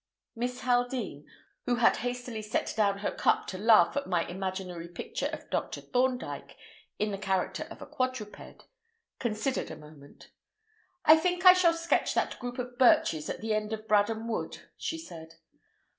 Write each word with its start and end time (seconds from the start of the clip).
Miss 0.35 0.61
Haldean 0.61 1.25
(who 1.67 1.75
had 1.75 1.97
hastily 1.97 2.41
set 2.41 2.73
down 2.75 2.97
her 3.05 3.11
cup 3.11 3.45
to 3.49 3.59
laugh 3.59 3.95
at 3.95 4.07
my 4.07 4.25
imaginary 4.27 4.87
picture 4.87 5.27
of 5.27 5.47
Dr. 5.51 5.79
Thorndyke 5.79 6.57
in 6.97 7.11
the 7.11 7.19
character 7.19 7.65
of 7.69 7.83
a 7.83 7.85
quadruped) 7.85 8.63
considered 9.19 9.69
a 9.69 9.75
moment. 9.75 10.31
"I 11.05 11.17
think 11.17 11.45
I 11.45 11.53
shall 11.53 11.75
sketch 11.75 12.15
that 12.15 12.39
group 12.39 12.57
of 12.57 12.79
birches 12.79 13.29
at 13.29 13.41
the 13.41 13.53
edge 13.53 13.73
of 13.73 13.87
Bradham 13.87 14.27
Wood," 14.27 14.69
she 14.75 14.97
said. 14.97 15.35